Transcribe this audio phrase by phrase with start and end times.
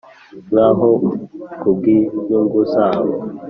[0.49, 0.89] nkaho
[1.59, 3.13] kubwinyungu zabo,